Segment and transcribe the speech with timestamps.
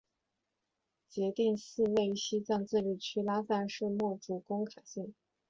[1.09, 5.13] 杰定寺位于西藏自治区拉萨市墨竹工卡县。